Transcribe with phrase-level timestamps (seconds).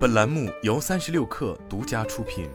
[0.00, 2.48] 本栏目由三十六氪独家出品。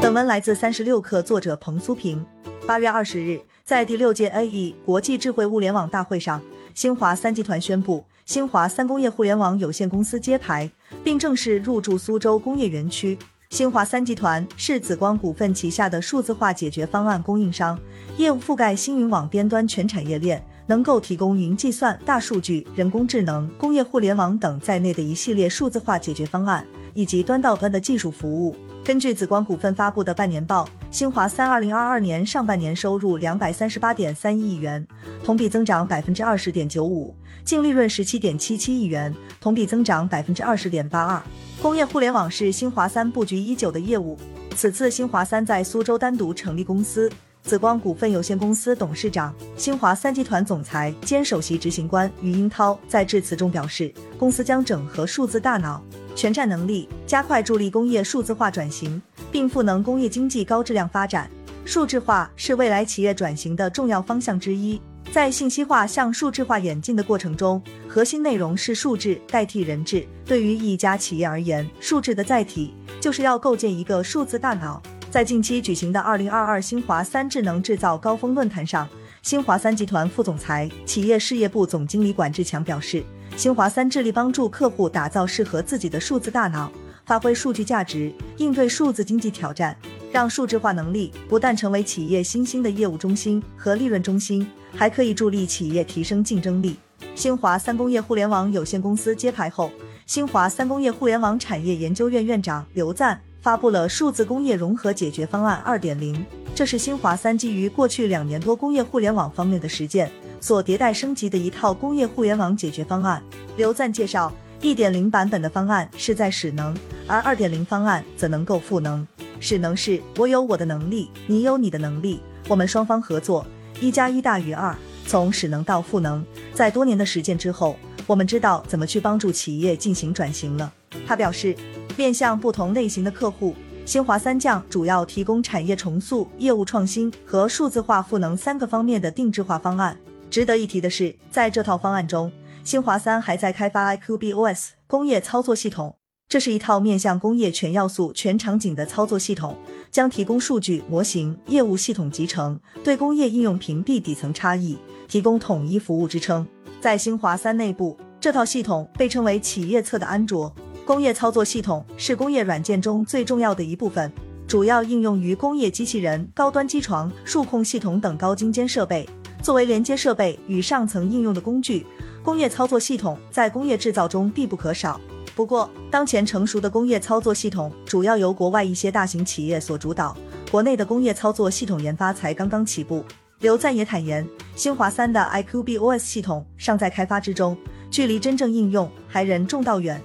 [0.00, 2.24] 本文来自三十六氪，作者彭苏平。
[2.66, 6.40] 八月二十日，在第六届 AE 国际智慧物联网大会上，
[6.72, 10.70] 新华三集团宣布，新华三工业互联网有限公司揭牌，
[11.04, 13.18] 并正式入驻苏州工业园区。
[13.50, 17.78] 新华三集团是紫光股份旗下的数字化解决方案供应商，
[18.16, 20.42] 业务覆盖星云网边端全产业链。
[20.66, 28.56] 能够提供云计算、大数据、人工智能、工业互联网等在内的一系列数字化解决方案，以及端到端的技术服务。
[28.84, 34.86] 根据紫光股份发布的半年报，新华三二零二二年上半年收入两百三十八点三亿元，
[35.24, 41.22] 同比增长百分之二十点九五，净利润十七点七七亿元，同比增长百分之二十点八二。
[41.62, 44.18] 工业互联网是新华三布局已久的业务，
[44.54, 47.10] 此次新华三在苏州单独成立公司。
[47.44, 55.84] 紫光股份有限公司董事长、新华三集团总裁兼首席执行官余英涛在致辞中表示，公司将整合数字大脑、
[56.16, 61.30] 全站能力，加快助力工业数字化转型，并赋能工业经济高质量发展。
[61.66, 64.80] 数字化是未来企业转型的重要方向之一。
[65.12, 70.06] 在信息化向数字化演进的过程中，核心内容是数字代替人质。
[70.24, 74.82] 对于一家企业而言，数字的载体就是要构建一个数字大脑。
[75.14, 78.88] 在近期举行的二零二二新华三智能制造高峰论坛上，
[79.22, 83.04] 新华三集团副总裁、企业事业部总经理管志强表示，
[83.36, 86.68] 新华三致力帮助客户打造适合自己的数字大脑，
[87.06, 89.76] 发挥数据价值，应对数字经济挑战，
[90.10, 96.74] 让数字化能力不但成为企业新兴的业务中心和利润中心，还可以助力企业提升竞争力。
[97.14, 99.70] 新华三工业互联网有限公司揭牌后，
[100.06, 103.20] 新华三工业互联网产业研究院院长刘赞。
[103.44, 113.22] 发布了数字工业融合解决方案二点零，这是新华三基于过去两年多工业互联网方面的实践所迭代升级的一套工业互联网解决方案。
[113.58, 116.74] 刘赞介绍，一点零版本的方案是在使能，
[117.06, 119.06] 而二点零方案则能够赋能。
[119.40, 123.44] 使能是我有我的能力，你有你的能力，我们双方合作，
[123.78, 124.74] 一加一大于二。
[125.06, 130.72] 从使能到赋能，在多年的实践之后，我们知道怎么去帮助企业进行转型了。
[131.06, 131.54] 他表示。
[131.96, 139.96] 面向不同类型的客户，新华三将主要提供产业重塑、业务创新和数字化赋能三个方面的定制化方案。
[140.30, 142.32] 值得一提的是，在这套方案中，
[142.64, 145.96] 新华三还在开发 iQBOS 工业操作系统。
[146.26, 149.56] 这是一套面向工业全要素、全场景的操作系统，
[149.90, 156.44] 将提供数据模型、业务系统集成，对工业应用屏蔽底层差异，提供统一服务支撑。
[156.80, 160.52] 在新华三内部，这套系统被称为企业侧的安卓。
[160.84, 164.12] 工业操作系统是工业软件中最重要的一部分，
[164.46, 169.08] 主要应用于工业机器人、高端机床、数控系统等高精尖设备。
[169.42, 171.86] 作为连接设备与上层应用的工具，
[172.22, 175.00] 工业操作系统在工业制造中必不可少。
[175.34, 180.14] 不过，当前成熟的工业操作系统主要由国外一些大型企业所主导，
[180.50, 183.02] 国内的工业操作系统研发才刚刚起步。
[183.40, 187.56] 刘赞也坦言，新华三的 iQBOS 系统尚在开发之中，
[187.90, 190.00] 距离真正应用还任重道远。